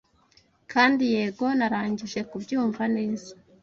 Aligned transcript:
Kandi 0.71 1.03
yego 1.15 1.45
narangije 1.57 2.19
kubyumva 2.29 2.83
neza 2.95 3.31